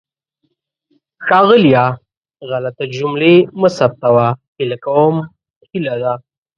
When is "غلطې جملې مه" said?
2.49-3.69